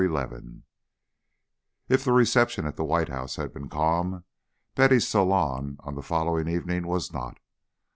XI 0.03 0.63
If 1.87 2.03
the 2.03 2.11
reception 2.11 2.65
at 2.65 2.75
the 2.75 2.83
White 2.83 3.09
House 3.09 3.35
had 3.35 3.53
been 3.53 3.69
calm, 3.69 4.23
Betty's 4.73 5.07
salon 5.07 5.77
on 5.81 5.93
the 5.93 6.01
following 6.01 6.47
evening 6.47 6.87
was 6.87 7.13
not. 7.13 7.37